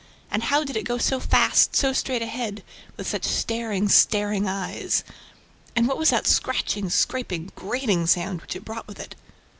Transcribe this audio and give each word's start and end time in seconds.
And 0.31 0.41
how 0.41 0.63
did 0.63 0.75
it 0.75 0.83
go 0.85 0.97
so 0.97 1.19
fast, 1.19 1.75
so 1.75 1.93
straight 1.93 2.23
ahead, 2.23 2.63
with 2.97 3.07
such 3.07 3.23
staring, 3.23 3.87
staring 3.87 4.47
eyes? 4.47 5.03
And 5.75 5.87
what 5.87 5.99
was 5.99 6.09
that 6.09 6.25
scratching, 6.25 6.89
scraping, 6.89 7.51
grating 7.55 8.07
sound 8.07 8.41
which 8.41 8.55
it 8.55 8.65
brought 8.65 8.87
with 8.87 8.99
it? 8.99 9.13